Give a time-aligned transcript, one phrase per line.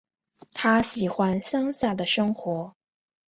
[0.55, 2.73] 她喜欢乡下的生活